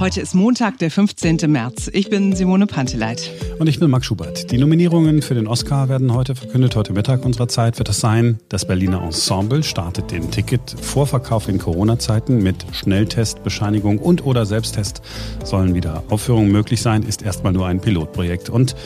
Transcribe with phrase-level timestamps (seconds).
[0.00, 1.38] Heute ist Montag, der 15.
[1.48, 1.90] März.
[1.92, 3.32] Ich bin Simone Panteleit.
[3.58, 4.52] Und ich bin Max Schubert.
[4.52, 6.76] Die Nominierungen für den Oscar werden heute verkündet.
[6.76, 8.38] Heute Mittag unserer Zeit wird es sein.
[8.48, 15.02] Das Berliner Ensemble startet den Ticket-Vorverkauf in Corona-Zeiten mit Schnelltestbescheinigung und oder Selbsttest
[15.42, 17.02] sollen wieder Aufführungen möglich sein.
[17.02, 18.50] Ist erstmal nur ein Pilotprojekt.
[18.50, 18.76] Und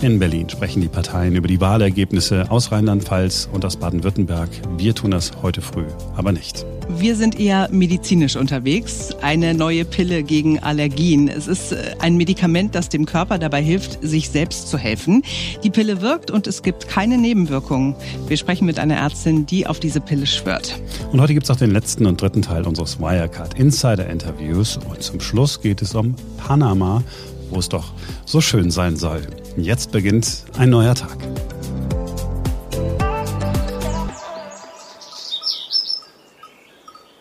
[0.00, 4.48] in Berlin sprechen die Parteien über die Wahlergebnisse aus Rheinland-Pfalz und aus Baden-Württemberg.
[4.78, 5.84] Wir tun das heute früh,
[6.16, 6.64] aber nicht.
[6.90, 9.10] Wir sind eher medizinisch unterwegs.
[9.20, 11.28] Eine neue Pille gegen Allergien.
[11.28, 15.22] Es ist äh, ein Medikament, das dem Körper dabei hilft, sich selbst zu helfen.
[15.62, 17.94] Die Pille wirkt und es gibt keine Nebenwirkungen.
[18.26, 20.80] Wir sprechen mit einer Ärztin, die auf diese Pille schwört.
[21.12, 24.78] Und heute gibt es auch den letzten und dritten Teil unseres Wirecard Insider Interviews.
[24.78, 27.02] Und zum Schluss geht es um Panama,
[27.50, 27.92] wo es doch
[28.24, 29.20] so schön sein soll.
[29.58, 31.18] Jetzt beginnt ein neuer Tag.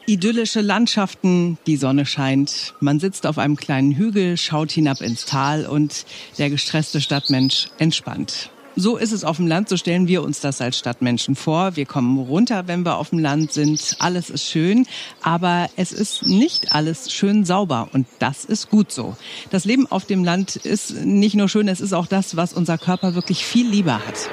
[0.10, 2.76] Idyllische Landschaften, die Sonne scheint.
[2.80, 6.06] Man sitzt auf einem kleinen Hügel, schaut hinab ins Tal und
[6.38, 8.50] der gestresste Stadtmensch entspannt.
[8.78, 11.76] So ist es auf dem Land, so stellen wir uns das als Stadtmenschen vor.
[11.76, 13.98] Wir kommen runter, wenn wir auf dem Land sind.
[14.00, 14.88] Alles ist schön,
[15.24, 19.18] aber es ist nicht alles schön sauber und das ist gut so.
[19.50, 22.78] Das Leben auf dem Land ist nicht nur schön, es ist auch das, was unser
[22.78, 24.30] Körper wirklich viel lieber hat.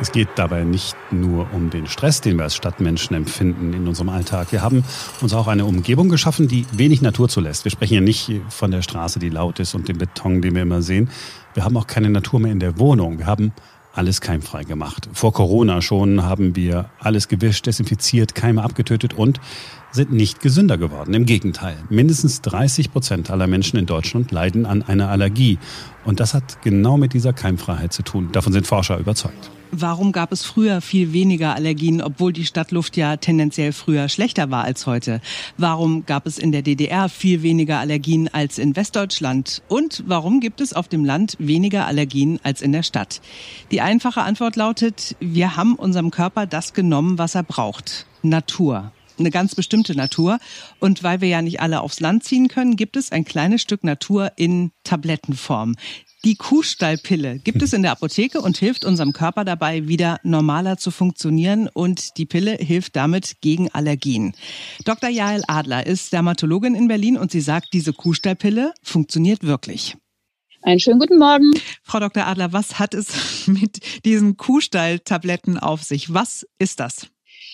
[0.00, 4.08] Es geht dabei nicht nur um den Stress, den wir als Stadtmenschen empfinden in unserem
[4.08, 4.50] Alltag.
[4.50, 4.84] Wir haben
[5.20, 7.64] uns auch eine Umgebung geschaffen, die wenig Natur zulässt.
[7.64, 10.62] Wir sprechen hier nicht von der Straße, die laut ist und dem Beton, den wir
[10.62, 11.10] immer sehen.
[11.54, 13.18] Wir haben auch keine Natur mehr in der Wohnung.
[13.18, 13.52] Wir haben
[13.92, 15.08] alles keimfrei gemacht.
[15.12, 19.40] Vor Corona schon haben wir alles gewischt, desinfiziert, Keime abgetötet und
[19.92, 21.14] sind nicht gesünder geworden.
[21.14, 25.58] Im Gegenteil, mindestens 30 Prozent aller Menschen in Deutschland leiden an einer Allergie.
[26.04, 28.30] Und das hat genau mit dieser Keimfreiheit zu tun.
[28.32, 29.50] Davon sind Forscher überzeugt.
[29.74, 34.64] Warum gab es früher viel weniger Allergien, obwohl die Stadtluft ja tendenziell früher schlechter war
[34.64, 35.22] als heute?
[35.56, 39.62] Warum gab es in der DDR viel weniger Allergien als in Westdeutschland?
[39.68, 43.22] Und warum gibt es auf dem Land weniger Allergien als in der Stadt?
[43.70, 48.04] Die einfache Antwort lautet, wir haben unserem Körper das genommen, was er braucht.
[48.22, 50.38] Natur eine ganz bestimmte Natur.
[50.80, 53.84] Und weil wir ja nicht alle aufs Land ziehen können, gibt es ein kleines Stück
[53.84, 55.74] Natur in Tablettenform.
[56.24, 60.92] Die Kuhstallpille gibt es in der Apotheke und hilft unserem Körper dabei, wieder normaler zu
[60.92, 61.68] funktionieren.
[61.72, 64.34] Und die Pille hilft damit gegen Allergien.
[64.84, 65.10] Dr.
[65.10, 69.96] Jael Adler ist Dermatologin in Berlin und sie sagt, diese Kuhstallpille funktioniert wirklich.
[70.62, 71.50] Einen schönen guten Morgen.
[71.82, 72.24] Frau Dr.
[72.24, 73.08] Adler, was hat es
[73.48, 76.14] mit diesen Kuhstalltabletten auf sich?
[76.14, 77.08] Was ist das?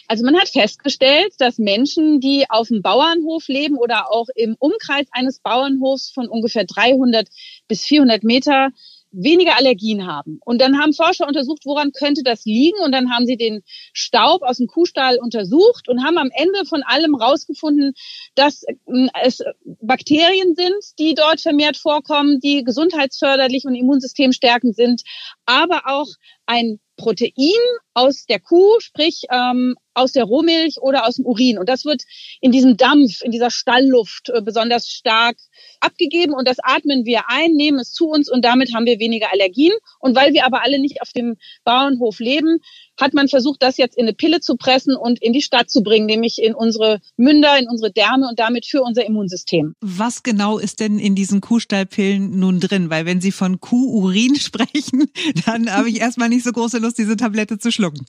[0.09, 5.07] Also man hat festgestellt, dass Menschen, die auf dem Bauernhof leben oder auch im Umkreis
[5.13, 7.29] eines Bauernhofs von ungefähr 300
[7.69, 8.71] bis 400 Meter
[9.11, 10.41] weniger Allergien haben.
[10.45, 12.79] Und dann haben Forscher untersucht, woran könnte das liegen.
[12.85, 16.83] Und dann haben sie den Staub aus dem Kuhstall untersucht und haben am Ende von
[16.83, 17.95] allem rausgefunden,
[18.35, 25.03] dass ähm, es Bakterien sind, die dort vermehrt vorkommen, die gesundheitsförderlich und immunsystemstärkend sind,
[25.47, 26.09] aber auch
[26.47, 27.33] ein Protein
[27.95, 31.59] aus der Kuh, sprich ähm, aus der Rohmilch oder aus dem Urin.
[31.59, 32.03] Und das wird
[32.41, 35.37] in diesem Dampf, in dieser Stallluft äh, besonders stark
[35.81, 39.33] abgegeben und das atmen wir ein, nehmen es zu uns und damit haben wir weniger
[39.33, 39.73] Allergien.
[40.01, 42.59] Und weil wir aber alle nicht auf dem Bauernhof leben,
[43.01, 45.83] hat man versucht, das jetzt in eine Pille zu pressen und in die Stadt zu
[45.83, 49.75] bringen, nämlich in unsere Münder, in unsere Därme und damit für unser Immunsystem.
[49.81, 52.91] Was genau ist denn in diesen Kuhstallpillen nun drin?
[52.91, 55.07] Weil wenn Sie von Kuhurin sprechen,
[55.47, 58.05] dann habe ich erstmal nicht so große Lust, diese Tablette zu schlucken.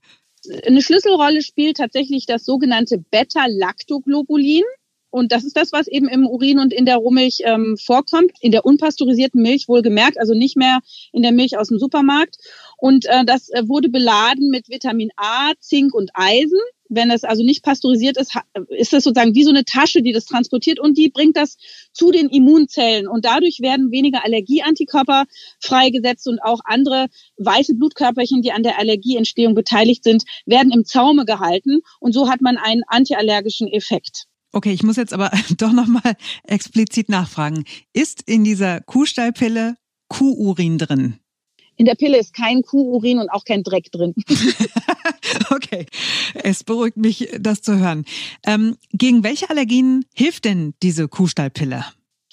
[0.66, 4.64] Eine Schlüsselrolle spielt tatsächlich das sogenannte Beta-Lactoglobulin.
[5.12, 8.52] Und das ist das, was eben im Urin und in der Rohmilch ähm, vorkommt, in
[8.52, 10.80] der unpasteurisierten Milch wohlgemerkt, also nicht mehr
[11.12, 12.38] in der Milch aus dem Supermarkt.
[12.78, 16.60] Und äh, das äh, wurde beladen mit Vitamin A, Zink und Eisen.
[16.90, 18.34] Wenn es also nicht pasteurisiert ist,
[18.70, 21.58] ist das sozusagen wie so eine Tasche, die das transportiert und die bringt das
[21.94, 23.08] zu den Immunzellen.
[23.08, 25.26] Und dadurch werden weniger Allergieantikörper
[25.60, 27.08] freigesetzt und auch andere
[27.38, 31.82] weiße Blutkörperchen, die an der Allergieentstehung beteiligt sind, werden im Zaume gehalten.
[32.00, 34.26] Und so hat man einen antiallergischen Effekt.
[34.52, 37.66] Okay, ich muss jetzt aber doch nochmal explizit nachfragen.
[37.94, 39.76] Ist in dieser Kuhstallpille
[40.08, 41.20] Kuhurin drin?
[41.80, 44.14] In der Pille ist kein Kuhurin und auch kein Dreck drin.
[45.50, 45.86] okay,
[46.44, 48.04] es beruhigt mich, das zu hören.
[48.46, 51.86] Ähm, gegen welche Allergien hilft denn diese Kuhstallpille?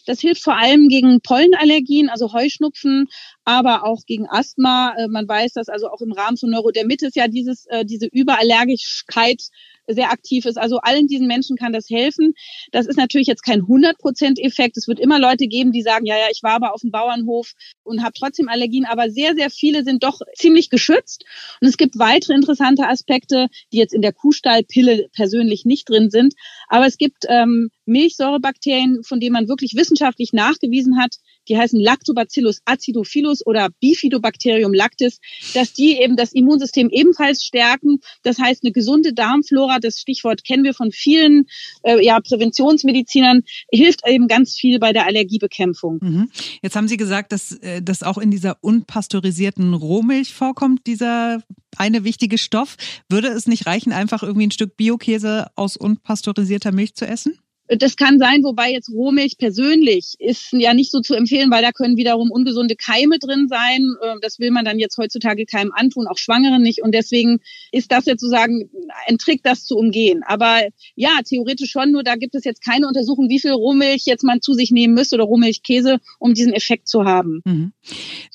[0.04, 3.06] Das hilft vor allem gegen Pollenallergien, also Heuschnupfen,
[3.44, 4.94] aber auch gegen Asthma.
[4.98, 9.42] Äh, man weiß, dass also auch im Rahmen von Neurodermitis ja dieses, äh, diese Überallergischkeit
[9.86, 10.58] sehr aktiv ist.
[10.58, 12.34] Also allen diesen Menschen kann das helfen.
[12.72, 14.76] Das ist natürlich jetzt kein 100%-Effekt.
[14.76, 17.52] Es wird immer Leute geben, die sagen, ja, ja, ich war aber auf dem Bauernhof
[17.82, 18.84] und habe trotzdem Allergien.
[18.84, 21.24] Aber sehr, sehr viele sind doch ziemlich geschützt.
[21.60, 26.34] Und es gibt weitere interessante Aspekte, die jetzt in der Kuhstallpille persönlich nicht drin sind.
[26.68, 31.16] Aber es gibt ähm, Milchsäurebakterien, von denen man wirklich wissenschaftlich nachgewiesen hat,
[31.48, 35.20] die heißen Lactobacillus acidophilus oder Bifidobacterium lactis,
[35.54, 38.00] dass die eben das Immunsystem ebenfalls stärken.
[38.22, 41.46] Das heißt, eine gesunde Darmflora, das Stichwort kennen wir von vielen
[41.82, 45.98] äh, ja, Präventionsmedizinern, hilft eben ganz viel bei der Allergiebekämpfung.
[46.00, 46.30] Mhm.
[46.62, 51.42] Jetzt haben Sie gesagt, dass äh, das auch in dieser unpasteurisierten Rohmilch vorkommt, dieser
[51.76, 52.76] eine wichtige Stoff.
[53.08, 57.38] Würde es nicht reichen, einfach irgendwie ein Stück Biokäse aus unpasteurisierter Milch zu essen?
[57.68, 61.72] Das kann sein, wobei jetzt Rohmilch persönlich ist ja nicht so zu empfehlen, weil da
[61.72, 63.80] können wiederum ungesunde Keime drin sein.
[64.04, 66.82] Ähm, das will man dann jetzt heutzutage keinem antun, auch Schwangeren nicht.
[66.82, 67.40] Und deswegen
[67.72, 68.68] ist das jetzt sozusagen
[69.06, 70.22] ein Trick, das zu umgehen.
[70.26, 70.62] Aber
[70.94, 74.40] ja, theoretisch schon, nur da gibt es jetzt keine Untersuchung, wie viel Rohmilch jetzt man
[74.40, 77.40] zu sich nehmen müsste oder Rohmilchkäse, um diesen Effekt zu haben.
[77.44, 77.72] Mhm.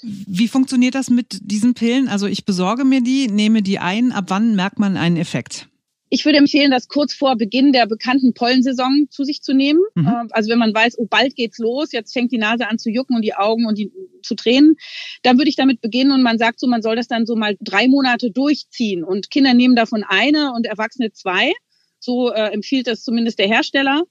[0.02, 2.08] Wie funktioniert das mit diesen Pillen?
[2.08, 4.12] Also ich besorge mir die, nehme die ein.
[4.12, 5.68] Ab wann merkt man einen Effekt?
[6.14, 9.80] Ich würde empfehlen, das kurz vor Beginn der bekannten Pollensaison zu sich zu nehmen.
[9.96, 10.08] Mhm.
[10.08, 12.90] Ähm, also wenn man weiß, oh, bald geht's los, jetzt fängt die Nase an zu
[12.90, 14.76] jucken und die Augen und die zu tränen,
[15.24, 17.56] dann würde ich damit beginnen und man sagt so, man soll das dann so mal
[17.62, 21.54] drei Monate durchziehen und Kinder nehmen davon eine und Erwachsene zwei.
[22.00, 24.04] So äh, empfiehlt das zumindest der Hersteller.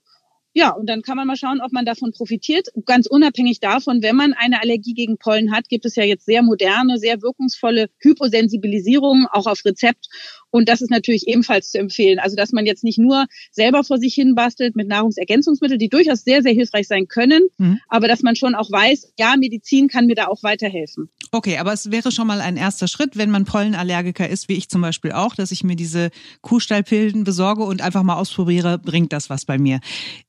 [0.52, 2.69] Ja, und dann kann man mal schauen, ob man davon profitiert.
[2.85, 6.43] Ganz unabhängig davon, wenn man eine Allergie gegen Pollen hat, gibt es ja jetzt sehr
[6.43, 10.08] moderne, sehr wirkungsvolle Hyposensibilisierungen, auch auf Rezept.
[10.50, 12.19] Und das ist natürlich ebenfalls zu empfehlen.
[12.19, 16.23] Also, dass man jetzt nicht nur selber vor sich hin bastelt mit Nahrungsergänzungsmitteln, die durchaus
[16.23, 17.81] sehr, sehr hilfreich sein können, mhm.
[17.88, 21.08] aber dass man schon auch weiß, ja, Medizin kann mir da auch weiterhelfen.
[21.32, 24.69] Okay, aber es wäre schon mal ein erster Schritt, wenn man Pollenallergiker ist, wie ich
[24.69, 26.11] zum Beispiel auch, dass ich mir diese
[26.41, 29.81] Kuhstallpillen besorge und einfach mal ausprobiere, bringt das was bei mir.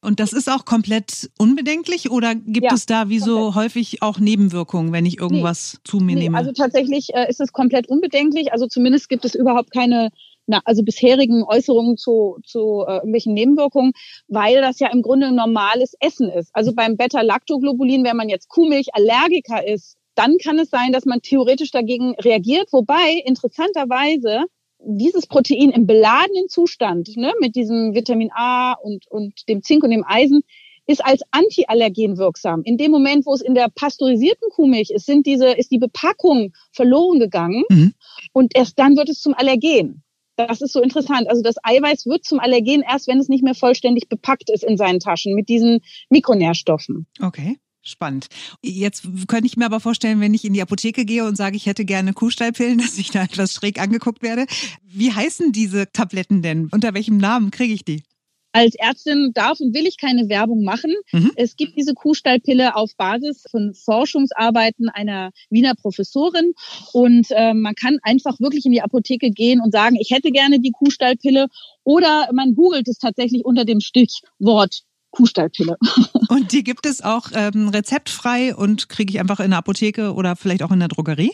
[0.01, 3.23] Und das ist auch komplett unbedenklich oder gibt ja, es da wie komplett.
[3.23, 6.37] so häufig auch Nebenwirkungen, wenn ich irgendwas nee, zu mir nee, nehme?
[6.37, 8.53] Also tatsächlich äh, ist es komplett unbedenklich.
[8.53, 10.10] Also zumindest gibt es überhaupt keine
[10.47, 13.93] na, also bisherigen Äußerungen zu, zu äh, irgendwelchen Nebenwirkungen,
[14.27, 16.49] weil das ja im Grunde normales Essen ist.
[16.53, 21.71] Also beim Beta-Lactoglobulin, wenn man jetzt Kuhmilch-Allergiker ist, dann kann es sein, dass man theoretisch
[21.71, 22.67] dagegen reagiert.
[22.71, 24.43] Wobei interessanterweise
[24.83, 29.91] dieses Protein im beladenen Zustand ne, mit diesem Vitamin A und, und dem Zink und
[29.91, 30.41] dem Eisen
[30.87, 32.63] ist als Antiallergen wirksam.
[32.63, 36.53] In dem Moment, wo es in der pasteurisierten Kuhmilch ist, sind diese, ist die Bepackung
[36.71, 37.93] verloren gegangen mhm.
[38.33, 40.03] und erst dann wird es zum Allergen.
[40.35, 41.29] Das ist so interessant.
[41.29, 44.77] Also das Eiweiß wird zum Allergen erst, wenn es nicht mehr vollständig bepackt ist in
[44.77, 45.79] seinen Taschen mit diesen
[46.09, 47.07] Mikronährstoffen.
[47.21, 47.57] Okay.
[47.83, 48.27] Spannend.
[48.61, 51.65] Jetzt könnte ich mir aber vorstellen, wenn ich in die Apotheke gehe und sage, ich
[51.65, 54.45] hätte gerne Kuhstallpillen, dass ich da etwas schräg angeguckt werde.
[54.83, 56.69] Wie heißen diese Tabletten denn?
[56.71, 58.03] Unter welchem Namen kriege ich die?
[58.51, 60.93] Als Ärztin darf und will ich keine Werbung machen.
[61.11, 61.31] Mhm.
[61.35, 66.53] Es gibt diese Kuhstallpille auf Basis von Forschungsarbeiten einer Wiener Professorin
[66.93, 70.59] und äh, man kann einfach wirklich in die Apotheke gehen und sagen, ich hätte gerne
[70.59, 71.47] die Kuhstallpille
[71.83, 75.77] oder man googelt es tatsächlich unter dem Stichwort Kuhstallpille.
[76.29, 80.37] Und die gibt es auch ähm, rezeptfrei und kriege ich einfach in der Apotheke oder
[80.37, 81.33] vielleicht auch in der Drogerie?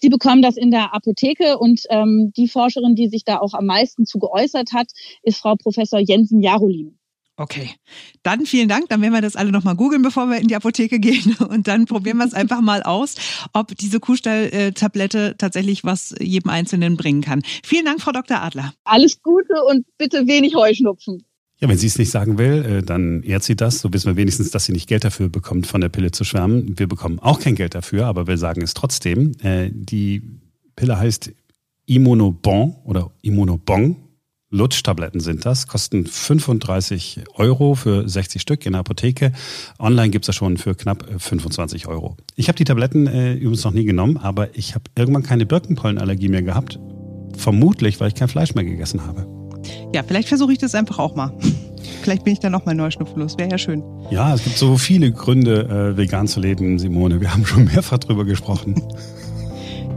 [0.00, 3.66] Sie bekommen das in der Apotheke und ähm, die Forscherin, die sich da auch am
[3.66, 4.88] meisten zu geäußert hat,
[5.22, 6.96] ist Frau Professor Jensen Jarolin.
[7.40, 7.70] Okay,
[8.22, 8.90] dann vielen Dank.
[8.90, 11.36] Dann werden wir das alle nochmal googeln, bevor wir in die Apotheke gehen.
[11.48, 13.14] Und dann probieren wir es einfach mal aus,
[13.54, 17.40] ob diese Kuhstall-Tablette tatsächlich was jedem Einzelnen bringen kann.
[17.64, 18.42] Vielen Dank, Frau Dr.
[18.42, 18.74] Adler.
[18.84, 21.24] Alles Gute und bitte wenig Heuschnupfen.
[21.60, 23.80] Ja, wenn sie es nicht sagen will, äh, dann ehrt sie das.
[23.80, 26.78] So wissen wir wenigstens, dass sie nicht Geld dafür bekommt, von der Pille zu schwärmen.
[26.78, 29.32] Wir bekommen auch kein Geld dafür, aber wir sagen es trotzdem.
[29.42, 30.22] Äh, die
[30.74, 31.32] Pille heißt
[31.84, 33.96] Immunobon oder Immunobon.
[34.52, 39.32] Lutschtabletten sind das, kosten 35 Euro für 60 Stück in der Apotheke.
[39.78, 42.16] Online gibt's das schon für knapp 25 Euro.
[42.34, 46.28] Ich habe die Tabletten äh, übrigens noch nie genommen, aber ich habe irgendwann keine Birkenpollenallergie
[46.28, 46.80] mehr gehabt.
[47.36, 49.39] Vermutlich, weil ich kein Fleisch mehr gegessen habe.
[49.94, 51.32] Ja, vielleicht versuche ich das einfach auch mal.
[52.02, 53.36] Vielleicht bin ich dann auch mal neuschnupflos.
[53.36, 53.82] Wäre ja schön.
[54.10, 57.20] Ja, es gibt so viele Gründe, äh, vegan zu leben, Simone.
[57.20, 58.82] Wir haben schon mehrfach drüber gesprochen.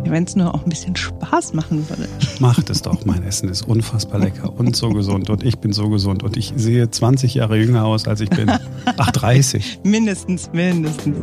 [0.06, 2.10] Ja, Wenn es nur auch ein bisschen Spaß machen würde.
[2.40, 3.06] Macht es doch.
[3.06, 5.30] Mein Essen ist unfassbar lecker und so gesund.
[5.30, 6.24] Und ich bin so gesund.
[6.24, 8.52] Und ich sehe 20 Jahre jünger aus, als ich bin.
[8.98, 9.80] Ach, 30.
[9.84, 11.16] mindestens, mindestens.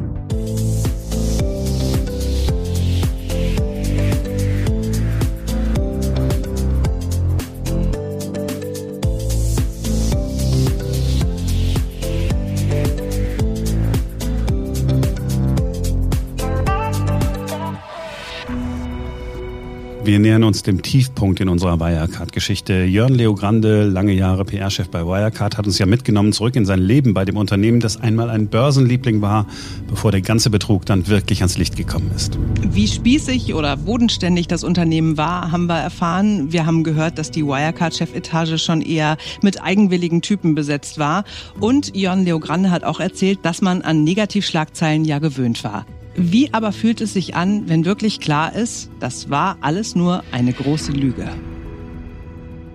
[20.10, 22.82] Wir nähern uns dem Tiefpunkt in unserer Wirecard-Geschichte.
[22.82, 27.14] Jörn Leogrande, lange Jahre PR-Chef bei Wirecard, hat uns ja mitgenommen zurück in sein Leben
[27.14, 29.46] bei dem Unternehmen, das einmal ein Börsenliebling war,
[29.86, 32.36] bevor der ganze Betrug dann wirklich ans Licht gekommen ist.
[32.72, 36.52] Wie spießig oder bodenständig das Unternehmen war, haben wir erfahren.
[36.52, 41.22] Wir haben gehört, dass die Wirecard-Chefetage schon eher mit eigenwilligen Typen besetzt war.
[41.60, 45.86] Und Jörn Leogrande hat auch erzählt, dass man an Negativschlagzeilen ja gewöhnt war.
[46.14, 50.52] Wie aber fühlt es sich an, wenn wirklich klar ist, das war alles nur eine
[50.52, 51.28] große Lüge?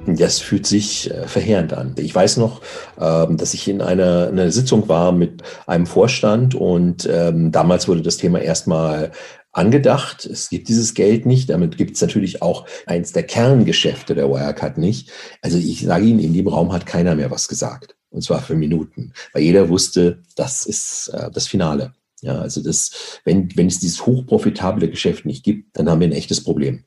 [0.07, 1.95] Das fühlt sich äh, verheerend an.
[1.97, 2.61] Ich weiß noch,
[2.99, 8.03] ähm, dass ich in einer, einer Sitzung war mit einem Vorstand und ähm, damals wurde
[8.03, 9.11] das Thema erstmal
[9.51, 10.25] angedacht.
[10.25, 11.49] Es gibt dieses Geld nicht.
[11.49, 15.09] Damit gibt es natürlich auch eins der Kerngeschäfte der Wirecard nicht.
[15.41, 17.95] Also ich sage Ihnen, in dem Raum hat keiner mehr was gesagt.
[18.09, 19.11] Und zwar für Minuten.
[19.33, 21.93] Weil jeder wusste, das ist äh, das Finale.
[22.21, 26.13] Ja, also das, wenn, wenn es dieses hochprofitable Geschäft nicht gibt, dann haben wir ein
[26.13, 26.85] echtes Problem.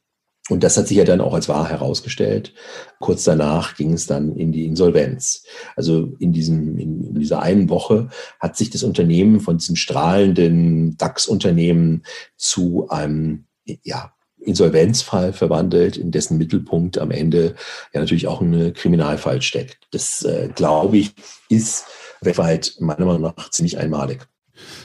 [0.49, 2.55] Und das hat sich ja dann auch als wahr herausgestellt.
[3.01, 5.45] Kurz danach ging es dann in die Insolvenz.
[5.77, 8.09] Also in, diesem, in, dieser einen Woche
[8.41, 12.03] hat sich das Unternehmen von diesen strahlenden DAX-Unternehmen
[12.37, 13.45] zu einem
[13.83, 17.55] ja, Insolvenzfall verwandelt, in dessen Mittelpunkt am Ende
[17.93, 19.87] ja natürlich auch ein Kriminalfall steckt.
[19.91, 21.15] Das, äh, glaube ich,
[21.51, 21.85] ist
[22.23, 24.27] weltweit meiner Meinung nach ziemlich einmalig.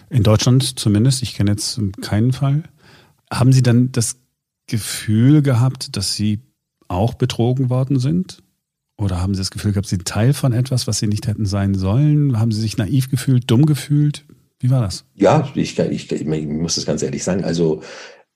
[0.09, 2.63] In Deutschland zumindest, ich kenne jetzt keinen Fall.
[3.31, 4.17] Haben Sie dann das
[4.67, 6.41] Gefühl gehabt, dass Sie
[6.87, 8.43] auch betrogen worden sind?
[8.97, 11.45] Oder haben Sie das Gefühl gehabt, Sie sind Teil von etwas, was Sie nicht hätten
[11.45, 12.39] sein sollen?
[12.39, 14.25] Haben Sie sich naiv gefühlt, dumm gefühlt?
[14.59, 15.05] Wie war das?
[15.15, 17.43] Ja, ich, ich, ich muss das ganz ehrlich sagen.
[17.43, 17.81] Also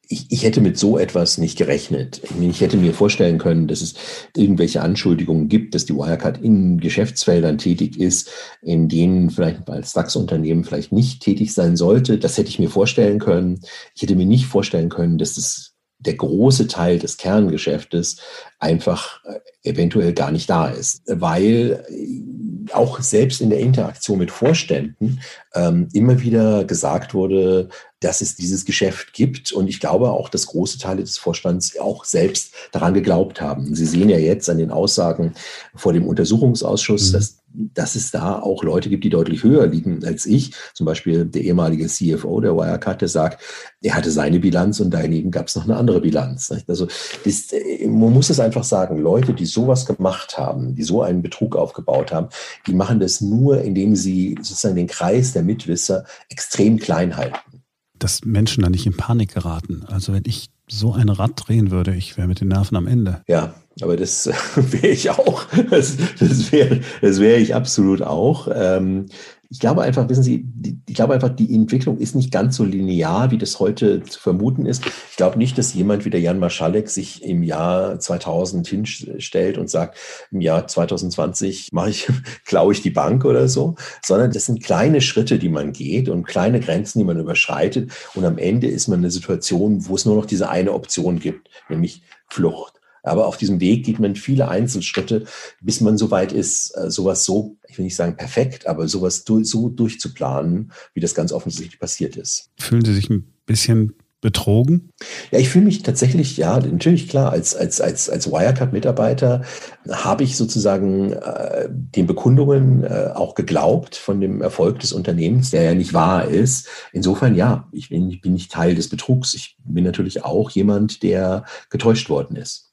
[0.10, 2.22] ich, ich hätte mit so etwas nicht gerechnet.
[2.42, 3.96] Ich hätte mir vorstellen können, dass es
[4.36, 8.30] irgendwelche Anschuldigungen gibt, dass die Wirecard in Geschäftsfeldern tätig ist,
[8.62, 12.18] in denen vielleicht als DAX-Unternehmen vielleicht nicht tätig sein sollte.
[12.18, 13.62] Das hätte ich mir vorstellen können.
[13.96, 18.18] Ich hätte mir nicht vorstellen können, dass es der große Teil des Kerngeschäftes
[18.60, 24.32] einfach äh, eventuell gar nicht da ist, weil äh, auch selbst in der Interaktion mit
[24.32, 25.20] Vorständen
[25.56, 29.51] ähm, immer wieder gesagt wurde, dass es dieses Geschäft gibt.
[29.51, 33.74] Und ich glaube auch, dass große Teile des Vorstands auch selbst daran geglaubt haben.
[33.74, 35.34] Sie sehen ja jetzt an den Aussagen
[35.75, 37.13] vor dem Untersuchungsausschuss, mhm.
[37.13, 40.51] dass, dass es da auch Leute gibt, die deutlich höher liegen als ich.
[40.75, 43.42] Zum Beispiel der ehemalige CFO der Wirecard, der sagt,
[43.82, 46.54] er hatte seine Bilanz und daneben gab es noch eine andere Bilanz.
[46.68, 46.88] Also
[47.25, 47.48] das,
[47.84, 52.12] man muss es einfach sagen, Leute, die sowas gemacht haben, die so einen Betrug aufgebaut
[52.12, 52.30] haben,
[52.68, 57.57] die machen das nur, indem sie sozusagen den Kreis der Mitwisser extrem klein halten
[58.00, 59.84] dass Menschen da nicht in Panik geraten.
[59.88, 63.22] Also wenn ich so ein Rad drehen würde, ich wäre mit den Nerven am Ende.
[63.27, 65.46] Ja, aber das wäre ich auch.
[65.70, 68.48] Das, das wäre das wär ich absolut auch.
[68.54, 69.08] Ähm,
[69.50, 70.46] ich glaube einfach, wissen Sie,
[70.88, 74.66] ich glaube einfach, die Entwicklung ist nicht ganz so linear, wie das heute zu vermuten
[74.66, 74.86] ist.
[75.10, 79.70] Ich glaube nicht, dass jemand wie der Jan Marschalek sich im Jahr 2000 hinstellt und
[79.70, 79.98] sagt,
[80.32, 82.08] im Jahr 2020 mache ich,
[82.46, 86.25] klaue ich die Bank oder so, sondern das sind kleine Schritte, die man geht und
[86.25, 87.92] kleine Grenzen, die man überschreitet.
[88.16, 91.20] Und am Ende ist man in einer Situation, wo es nur noch diese eine Option
[91.20, 92.77] gibt, nämlich Flucht.
[93.08, 95.26] Aber auf diesem Weg geht man viele Einzelschritte,
[95.62, 99.24] bis man so weit ist, äh, sowas so, ich will nicht sagen perfekt, aber sowas
[99.26, 102.50] so durchzuplanen, wie das ganz offensichtlich passiert ist.
[102.60, 104.90] Fühlen Sie sich ein bisschen betrogen?
[105.32, 109.44] Ja, ich fühle mich tatsächlich, ja, natürlich klar, als, als, als, als Wirecard-Mitarbeiter
[109.90, 115.64] habe ich sozusagen äh, den Bekundungen äh, auch geglaubt von dem Erfolg des Unternehmens, der
[115.64, 116.68] ja nicht wahr ist.
[116.94, 119.34] Insofern, ja, ich bin, ich bin nicht Teil des Betrugs.
[119.36, 122.67] Ich bin natürlich auch jemand, der getäuscht worden ist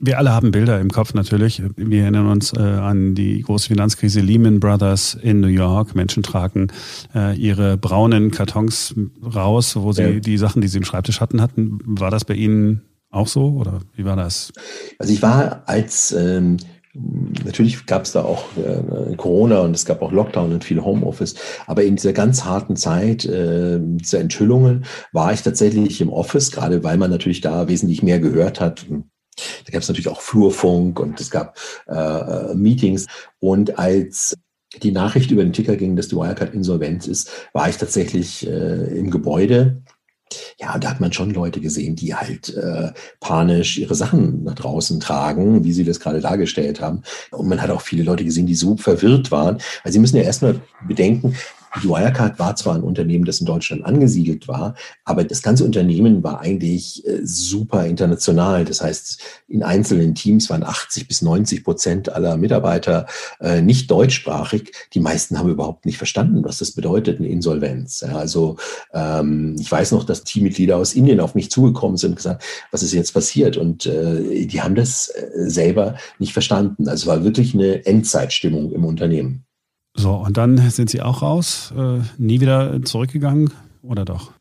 [0.00, 1.62] wir alle haben Bilder im Kopf natürlich.
[1.76, 5.94] Wir erinnern uns äh, an die große Finanzkrise Lehman Brothers in New York.
[5.94, 6.68] Menschen tragen
[7.14, 10.20] äh, ihre braunen Kartons raus, wo sie ja.
[10.20, 11.78] die Sachen, die sie im Schreibtisch hatten, hatten.
[11.84, 14.52] War das bei Ihnen auch so oder wie war das?
[14.98, 16.56] Also ich war als ähm
[17.44, 21.36] Natürlich gab es da auch äh, Corona und es gab auch Lockdown und viel Homeoffice.
[21.68, 26.82] Aber in dieser ganz harten Zeit äh, dieser Enthüllungen war ich tatsächlich im Office, gerade
[26.82, 28.86] weil man natürlich da wesentlich mehr gehört hat.
[29.64, 33.06] Da gab es natürlich auch Flurfunk und es gab äh, äh, Meetings.
[33.38, 34.36] Und als
[34.82, 38.98] die Nachricht über den Ticker ging, dass die Wirecard insolvent ist, war ich tatsächlich äh,
[38.98, 39.82] im Gebäude.
[40.60, 45.00] Ja, da hat man schon Leute gesehen, die halt äh, panisch ihre Sachen nach draußen
[45.00, 47.02] tragen, wie sie das gerade dargestellt haben.
[47.32, 50.22] Und man hat auch viele Leute gesehen, die so verwirrt waren, weil sie müssen ja
[50.22, 51.34] erstmal bedenken,
[51.82, 54.74] Wirecard war zwar ein Unternehmen, das in Deutschland angesiedelt war,
[55.04, 58.64] aber das ganze Unternehmen war eigentlich äh, super international.
[58.64, 63.06] Das heißt, in einzelnen Teams waren 80 bis 90 Prozent aller Mitarbeiter
[63.40, 64.72] äh, nicht deutschsprachig.
[64.94, 68.00] Die meisten haben überhaupt nicht verstanden, was das bedeutet, eine Insolvenz.
[68.00, 68.56] Ja, also
[68.92, 72.82] ähm, ich weiß noch, dass Teammitglieder aus Indien auf mich zugekommen sind und gesagt, was
[72.82, 73.56] ist jetzt passiert?
[73.56, 76.88] Und äh, die haben das äh, selber nicht verstanden.
[76.88, 79.44] Also es war wirklich eine Endzeitstimmung im Unternehmen.
[79.94, 84.32] So, und dann sind Sie auch raus, äh, nie wieder zurückgegangen oder doch?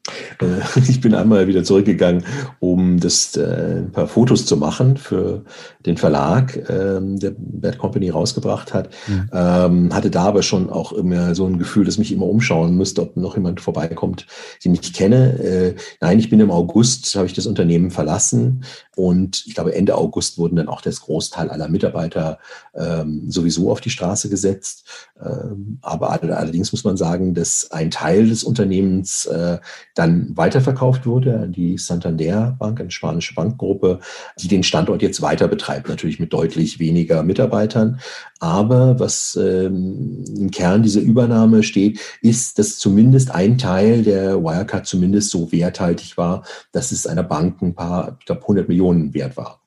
[0.42, 2.24] Äh, ich bin einmal wieder zurückgegangen,
[2.60, 5.44] um das äh, ein paar Fotos zu machen für
[5.86, 8.90] den Verlag, ähm, der Bad Company rausgebracht hat.
[9.08, 9.30] Mhm.
[9.34, 13.02] Ähm, hatte da aber schon auch immer so ein Gefühl, dass mich immer umschauen müsste,
[13.02, 14.28] ob noch jemand vorbeikommt,
[14.64, 15.40] den ich kenne.
[15.40, 18.64] Äh, nein, ich bin im August, habe ich das Unternehmen verlassen
[18.96, 22.40] und ich glaube Ende August wurden dann auch das Großteil aller Mitarbeiter
[22.76, 24.86] ähm, sowieso auf die Straße gesetzt.
[25.22, 29.60] Ähm, aber allerdings muss man sagen, dass ein Teil des Unternehmens äh,
[29.96, 34.00] dann weiterverkauft wurde die Santander Bank, eine spanische Bankgruppe,
[34.40, 38.00] die den Standort jetzt weiter betreibt, natürlich mit deutlich weniger Mitarbeitern.
[38.40, 44.86] Aber was ähm, im Kern dieser Übernahme steht, ist, dass zumindest ein Teil der Wirecard
[44.86, 49.38] zumindest so werthaltig war, dass es einer Bank ein paar, ich glaube, 100 Millionen wert
[49.38, 49.60] war.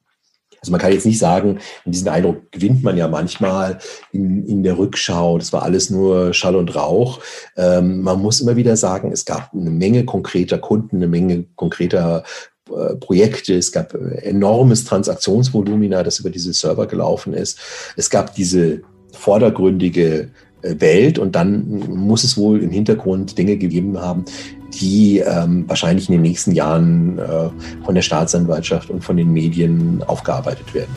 [0.63, 3.79] Also man kann jetzt nicht sagen, diesen Eindruck gewinnt man ja manchmal
[4.13, 7.19] in, in der Rückschau, das war alles nur Schall und Rauch.
[7.57, 12.23] Ähm, man muss immer wieder sagen, es gab eine Menge konkreter Kunden, eine Menge konkreter
[12.71, 17.59] äh, Projekte, es gab enormes Transaktionsvolumina, das über diese Server gelaufen ist.
[17.97, 20.31] Es gab diese vordergründige
[20.63, 24.27] äh, Welt und dann muss es wohl im Hintergrund Dinge gegeben haben,
[24.75, 27.51] die ähm, wahrscheinlich in den nächsten Jahren äh,
[27.85, 30.95] von der Staatsanwaltschaft und von den Medien aufgearbeitet werden.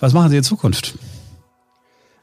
[0.00, 0.96] Was machen Sie in Zukunft?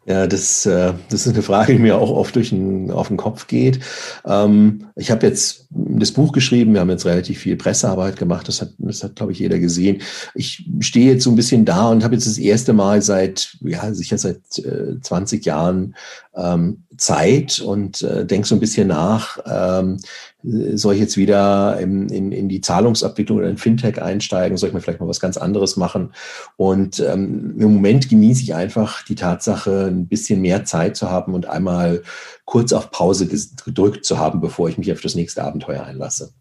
[0.07, 3.17] Ja, das, äh, das ist eine Frage, die mir auch oft durch den, auf den
[3.17, 3.79] Kopf geht.
[4.23, 8.61] Ähm, ich habe jetzt das Buch geschrieben, wir haben jetzt relativ viel Pressearbeit gemacht, das
[8.61, 10.03] hat, das hat, glaube ich, jeder gesehen.
[10.35, 13.91] Ich stehe jetzt so ein bisschen da und habe jetzt das erste Mal seit, ja,
[13.95, 15.95] sicher seit äh, 20 Jahren
[16.35, 19.97] ähm, Zeit und äh, denke so ein bisschen nach, ähm,
[20.43, 24.57] soll ich jetzt wieder in, in, in die Zahlungsabwicklung oder in Fintech einsteigen?
[24.57, 26.13] Soll ich mir vielleicht mal was ganz anderes machen?
[26.57, 31.33] Und ähm, im Moment genieße ich einfach die Tatsache, ein bisschen mehr Zeit zu haben
[31.33, 32.03] und einmal
[32.45, 36.31] kurz auf Pause gedrückt zu haben, bevor ich mich auf das nächste Abenteuer einlasse.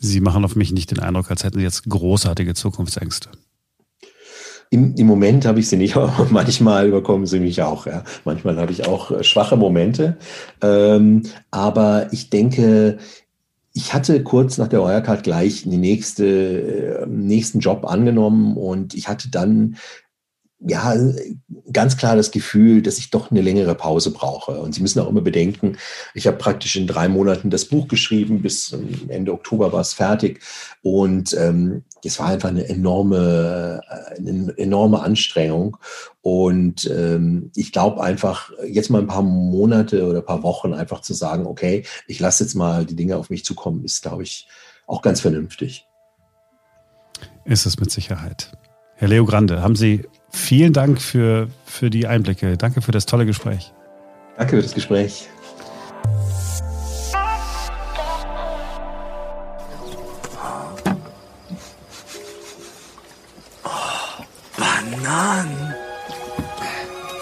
[0.00, 3.30] Sie machen auf mich nicht den Eindruck, als hätten Sie jetzt großartige Zukunftsängste.
[4.74, 7.86] Im, Im Moment habe ich sie nicht, aber manchmal überkommen sie mich auch.
[7.86, 8.02] Ja.
[8.24, 10.16] Manchmal habe ich auch äh, schwache Momente.
[10.60, 12.98] Ähm, aber ich denke,
[13.72, 19.06] ich hatte kurz nach der Wirecard gleich den nächste, äh, nächsten Job angenommen und ich
[19.06, 19.76] hatte dann
[20.66, 20.96] ja,
[21.72, 24.52] ganz klar das Gefühl, dass ich doch eine längere Pause brauche.
[24.60, 25.76] Und Sie müssen auch immer bedenken,
[26.14, 28.74] ich habe praktisch in drei Monaten das Buch geschrieben, bis
[29.08, 30.40] Ende Oktober war es fertig.
[30.82, 35.76] Und ähm, es war einfach eine enorme, äh, eine enorme Anstrengung.
[36.22, 41.00] Und ähm, ich glaube einfach, jetzt mal ein paar Monate oder ein paar Wochen einfach
[41.00, 44.48] zu sagen, okay, ich lasse jetzt mal die Dinge auf mich zukommen, ist, glaube ich,
[44.86, 45.86] auch ganz vernünftig.
[47.44, 48.52] Ist es mit Sicherheit.
[48.96, 52.56] Herr Leo Grande, haben Sie vielen Dank für, für die Einblicke.
[52.56, 53.72] Danke für das tolle Gespräch.
[54.36, 55.28] Danke für das Gespräch.
[65.04, 65.74] Bananen.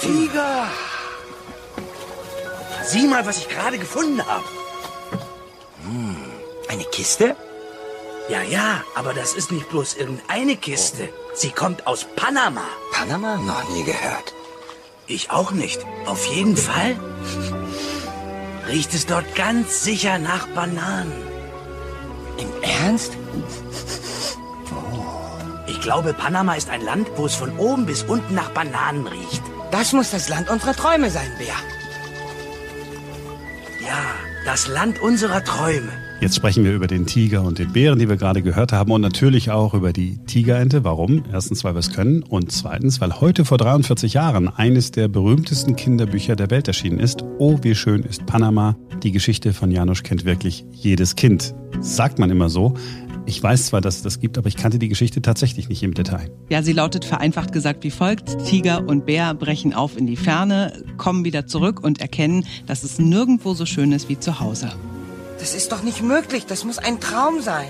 [0.01, 0.69] Tiger.
[2.85, 4.45] Sieh mal, was ich gerade gefunden habe.
[5.83, 6.17] Hm,
[6.69, 7.37] eine Kiste?
[8.29, 11.09] Ja, ja, aber das ist nicht bloß irgendeine Kiste.
[11.35, 12.67] Sie kommt aus Panama.
[12.93, 13.37] Panama?
[13.37, 14.33] Noch nie gehört.
[15.09, 15.85] Ich auch nicht.
[16.07, 16.97] Auf jeden Fall
[18.69, 21.13] riecht es dort ganz sicher nach Bananen.
[22.39, 23.13] Im Ernst?
[25.83, 29.43] Ich glaube, Panama ist ein Land, wo es von oben bis unten nach Bananen riecht.
[29.73, 31.57] Das muss das Land unserer Träume sein, Bea.
[33.85, 33.99] Ja,
[34.45, 35.89] das Land unserer Träume.
[36.21, 39.01] Jetzt sprechen wir über den Tiger und den Bären, die wir gerade gehört haben und
[39.01, 40.85] natürlich auch über die Tigerente.
[40.85, 41.25] Warum?
[41.33, 45.75] Erstens, weil wir es können und zweitens, weil heute vor 43 Jahren eines der berühmtesten
[45.75, 47.25] Kinderbücher der Welt erschienen ist.
[47.39, 48.77] Oh, wie schön ist Panama.
[49.03, 51.57] Die Geschichte von Janusz kennt wirklich jedes Kind.
[51.81, 52.75] Sagt man immer so.
[53.25, 55.95] Ich weiß zwar, dass es das gibt, aber ich kannte die Geschichte tatsächlich nicht im
[55.95, 56.31] Detail.
[56.49, 58.45] Ja, sie lautet vereinfacht gesagt wie folgt.
[58.47, 62.99] Tiger und Bär brechen auf in die Ferne, kommen wieder zurück und erkennen, dass es
[62.99, 64.73] nirgendwo so schön ist wie zu Hause.
[65.39, 66.47] Das ist doch nicht möglich.
[66.47, 67.69] Das muss ein Traum sein.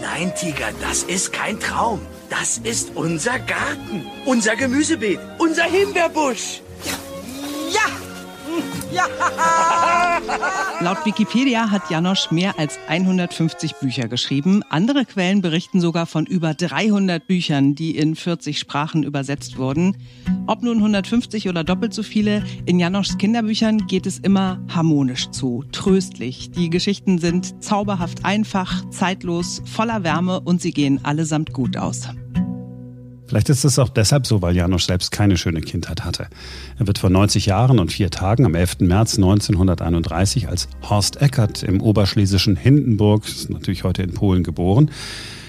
[0.00, 2.00] Nein, Tiger, das ist kein Traum.
[2.30, 6.60] Das ist unser Garten, unser Gemüsebeet, unser Himbeerbusch.
[6.84, 6.92] Ja!
[7.72, 8.15] Ja!
[10.80, 14.62] Laut Wikipedia hat Janosch mehr als 150 Bücher geschrieben.
[14.68, 19.96] Andere Quellen berichten sogar von über 300 Büchern, die in 40 Sprachen übersetzt wurden.
[20.46, 25.64] Ob nun 150 oder doppelt so viele, in Janoschs Kinderbüchern geht es immer harmonisch zu,
[25.72, 26.50] tröstlich.
[26.50, 32.08] Die Geschichten sind zauberhaft einfach, zeitlos, voller Wärme und sie gehen allesamt gut aus.
[33.26, 36.28] Vielleicht ist es auch deshalb so, weil Janosch selbst keine schöne Kindheit hatte.
[36.78, 38.80] Er wird vor 90 Jahren und vier Tagen am 11.
[38.80, 44.90] März 1931 als Horst Eckert im oberschlesischen Hindenburg, natürlich heute in Polen, geboren.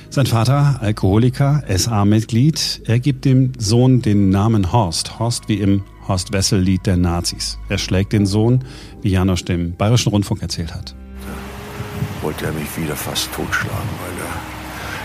[0.10, 5.20] Sein Vater, Alkoholiker, SA-Mitglied, er gibt dem Sohn den Namen Horst.
[5.20, 7.60] Horst wie im Horst Wessel-Lied der Nazis.
[7.70, 8.64] Er schlägt den Sohn,
[9.02, 10.96] wie Janosch dem Bayerischen Rundfunk erzählt hat.
[11.22, 14.17] Da wollte er mich wieder fast totschlagen, weil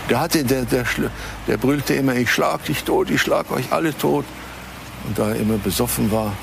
[0.09, 0.85] der, hatte, der, der,
[1.47, 4.25] der brüllte immer, ich schlag dich tot, ich schlag euch alle tot.
[5.05, 6.33] Und da er immer besoffen war,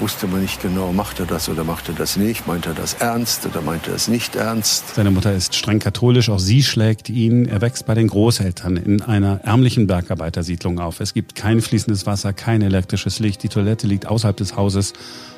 [0.00, 2.94] wusste man nicht genau, macht er das oder macht er das nicht, meint er das
[2.94, 4.94] ernst oder meint er es nicht ernst.
[4.94, 7.46] Seine Mutter ist streng katholisch, auch sie schlägt ihn.
[7.46, 11.00] Er wächst bei den Großeltern in einer ärmlichen Bergarbeitersiedlung auf.
[11.00, 14.92] Es gibt kein fließendes Wasser, kein elektrisches Licht, die Toilette liegt außerhalb des Hauses.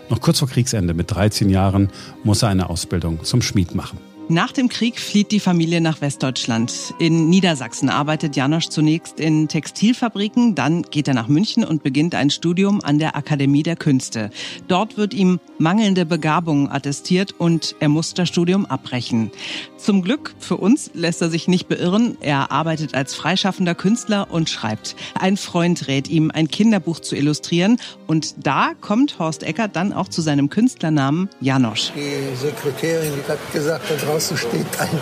[0.08, 1.90] Noch kurz vor Kriegsende, mit 13 Jahren,
[2.24, 3.98] muss er eine Ausbildung zum Schmied machen.
[4.30, 6.92] Nach dem Krieg flieht die Familie nach Westdeutschland.
[6.98, 12.28] In Niedersachsen arbeitet Janosch zunächst in Textilfabriken, dann geht er nach München und beginnt ein
[12.28, 14.28] Studium an der Akademie der Künste.
[14.68, 19.30] Dort wird ihm mangelnde Begabung attestiert und er muss das Studium abbrechen.
[19.78, 22.18] Zum Glück für uns lässt er sich nicht beirren.
[22.20, 24.94] Er arbeitet als freischaffender Künstler und schreibt.
[25.18, 30.08] Ein Freund rät ihm, ein Kinderbuch zu illustrieren und da kommt Horst Eckert dann auch
[30.08, 31.92] zu seinem Künstlernamen Janosch.
[31.96, 33.88] Die Sekretärin die hat gesagt,
[34.18, 35.00] draußen steht ein,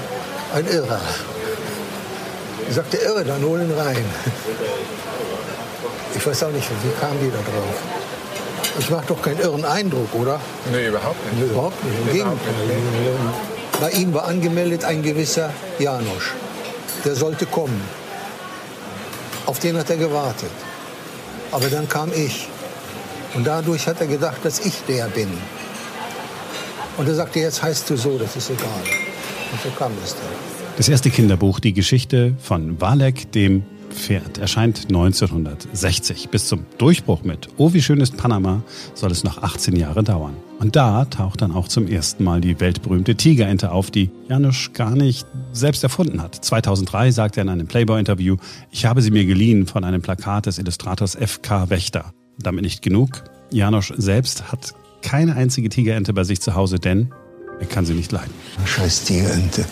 [0.54, 1.00] ein Irrer.
[2.68, 4.04] Ich sagte, Irre, dann hol ihn rein.
[6.14, 7.76] Ich weiß auch nicht, wie kam die da drauf?
[8.78, 10.38] Ich mache doch keinen irren Eindruck, oder?
[10.70, 11.40] Nee, überhaupt nicht.
[11.40, 11.98] Nee, überhaupt nicht.
[11.98, 12.38] Im Gegenteil.
[13.80, 16.34] Bei ihm war angemeldet ein gewisser Janosch.
[17.04, 17.80] Der sollte kommen.
[19.46, 20.50] Auf den hat er gewartet.
[21.52, 22.48] Aber dann kam ich.
[23.34, 25.38] Und dadurch hat er gedacht, dass ich der bin.
[26.98, 28.95] Und er sagte, jetzt heißt du so, das ist egal.
[29.62, 30.24] So kam es dann.
[30.76, 36.28] Das erste Kinderbuch, die Geschichte von Walek, dem Pferd, erscheint 1960.
[36.28, 38.62] Bis zum Durchbruch mit Oh, wie schön ist Panama,
[38.94, 40.36] soll es noch 18 Jahre dauern.
[40.58, 44.94] Und da taucht dann auch zum ersten Mal die weltberühmte Tigerente auf, die Janusz gar
[44.94, 46.34] nicht selbst erfunden hat.
[46.34, 48.36] 2003 sagte er in einem Playboy-Interview,
[48.70, 51.70] ich habe sie mir geliehen von einem Plakat des Illustrators F.K.
[51.70, 52.12] Wächter.
[52.38, 53.24] Damit nicht genug.
[53.50, 57.12] Janusz selbst hat keine einzige Tigerente bei sich zu Hause, denn
[57.58, 58.32] er kann sie nicht leiden.
[58.64, 59.64] Scheiß Tigerente.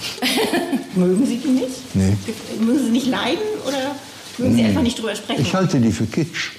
[0.95, 1.95] Mögen Sie die nicht?
[1.95, 2.17] Nee.
[2.61, 3.95] Mögen Sie nicht leiden oder
[4.39, 5.43] mögen Sie einfach nicht drüber sprechen?
[5.43, 6.53] Ich halte die für Kitsch.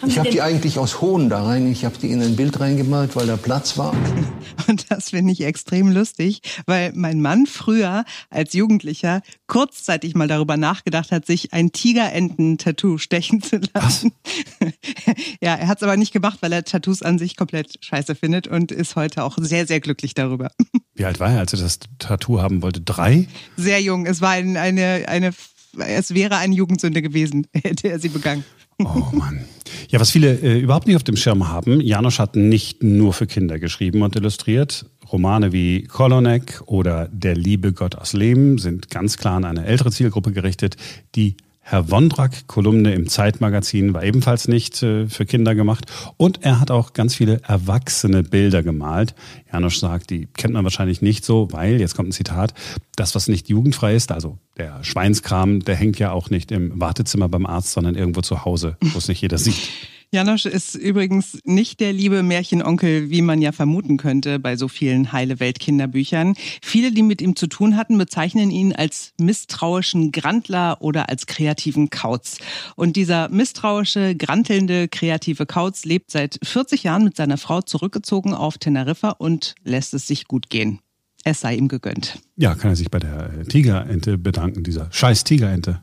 [0.00, 1.70] Haben Ich habe die eigentlich aus Hohn da rein.
[1.70, 3.94] Ich habe die in ein Bild reingemalt, weil da Platz war.
[4.68, 10.56] Und das finde ich extrem lustig, weil mein Mann früher als Jugendlicher kurzzeitig mal darüber
[10.56, 14.12] nachgedacht hat, sich ein Tigerenten-Tattoo stechen zu lassen.
[15.40, 18.46] ja, er hat es aber nicht gemacht, weil er Tattoos an sich komplett scheiße findet
[18.46, 20.52] und ist heute auch sehr, sehr glücklich darüber.
[20.94, 22.80] Wie alt war er, als er das Tattoo haben wollte?
[22.80, 23.26] Drei?
[23.56, 24.06] Sehr jung.
[24.06, 25.32] Es war ein, eine, eine,
[25.78, 28.44] es wäre eine Jugendsünde gewesen, hätte er sie begangen.
[28.78, 29.44] Oh Mann.
[29.88, 33.26] Ja, was viele äh, überhaupt nicht auf dem Schirm haben, Janosch hat nicht nur für
[33.26, 34.86] Kinder geschrieben und illustriert.
[35.10, 39.90] Romane wie Kolonek oder Der liebe Gott aus Lehm sind ganz klar an eine ältere
[39.90, 40.76] Zielgruppe gerichtet.
[41.14, 41.36] Die
[41.70, 45.84] Herr Wondrak-Kolumne im Zeitmagazin war ebenfalls nicht äh, für Kinder gemacht.
[46.16, 49.14] Und er hat auch ganz viele erwachsene Bilder gemalt.
[49.52, 52.54] Janosch sagt, die kennt man wahrscheinlich nicht so, weil, jetzt kommt ein Zitat,
[52.96, 57.28] das, was nicht jugendfrei ist, also der Schweinskram, der hängt ja auch nicht im Wartezimmer
[57.28, 59.68] beim Arzt, sondern irgendwo zu Hause, wo es nicht jeder sieht.
[60.10, 65.12] Janosch ist übrigens nicht der liebe Märchenonkel, wie man ja vermuten könnte bei so vielen
[65.12, 66.34] heile Welt Kinderbüchern.
[66.62, 71.90] Viele, die mit ihm zu tun hatten, bezeichnen ihn als misstrauischen Grandler oder als kreativen
[71.90, 72.38] Kauz.
[72.74, 78.56] Und dieser misstrauische, grantelnde, kreative Kauz lebt seit 40 Jahren mit seiner Frau zurückgezogen auf
[78.56, 80.78] Teneriffa und lässt es sich gut gehen.
[81.24, 82.18] Es sei ihm gegönnt.
[82.36, 85.80] Ja, kann er sich bei der äh, Tigerente bedanken, dieser scheiß Tigerente.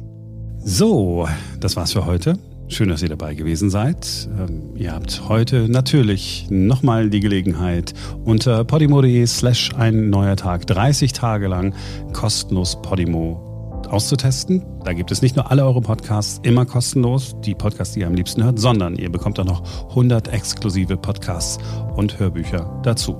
[0.64, 1.28] so,
[1.60, 2.38] das war's für heute.
[2.70, 4.28] Schön, dass ihr dabei gewesen seid.
[4.38, 11.12] Ähm, ihr habt heute natürlich nochmal die Gelegenheit, unter podimo.de slash ein neuer Tag 30
[11.12, 11.74] Tage lang
[12.12, 13.44] kostenlos Podimo
[13.88, 14.64] auszutesten.
[14.84, 18.14] Da gibt es nicht nur alle eure Podcasts immer kostenlos, die Podcasts, die ihr am
[18.14, 21.58] liebsten hört, sondern ihr bekommt auch noch 100 exklusive Podcasts
[21.96, 23.14] und Hörbücher dazu.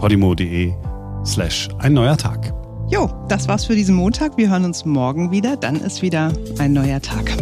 [0.00, 0.72] podimo.de
[1.24, 2.52] slash ein neuer Tag.
[2.90, 4.36] Jo, das war's für diesen Montag.
[4.36, 5.56] Wir hören uns morgen wieder.
[5.56, 7.36] Dann ist wieder ein neuer Tag.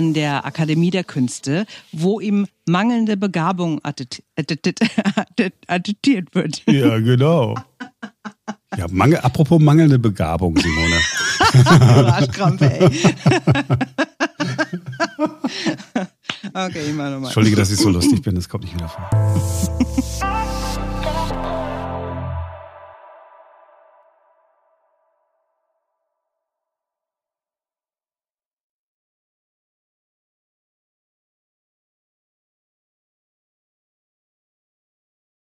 [0.00, 4.14] An der Akademie der Künste, wo ihm mangelnde Begabung attestiert
[6.34, 6.62] wird.
[6.64, 7.54] Ja, genau.
[8.78, 11.00] Ja, mangel, apropos mangelnde Begabung, Simone.
[12.06, 12.86] Arschkrampe, ey.
[16.54, 17.24] okay, ich mach nochmal.
[17.24, 19.10] Entschuldige, dass ich so lustig bin, das kommt nicht wieder vor.